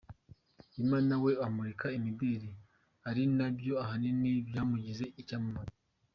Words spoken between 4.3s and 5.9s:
byamugize icyampamare.